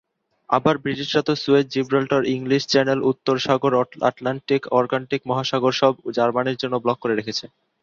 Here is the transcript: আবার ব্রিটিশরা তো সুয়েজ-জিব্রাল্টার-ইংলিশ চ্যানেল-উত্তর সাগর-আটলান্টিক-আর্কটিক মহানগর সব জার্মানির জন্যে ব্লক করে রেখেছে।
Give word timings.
আবার 0.49 0.75
ব্রিটিশরা 0.83 1.21
তো 1.27 1.33
সুয়েজ-জিব্রাল্টার-ইংলিশ 1.43 2.61
চ্যানেল-উত্তর 2.67 3.35
সাগর-আটলান্টিক-আর্কটিক 3.45 5.21
মহানগর 5.29 5.73
সব 5.81 5.93
জার্মানির 6.17 6.59
জন্যে 6.61 6.83
ব্লক 6.83 6.97
করে 7.01 7.13
রেখেছে। 7.15 7.45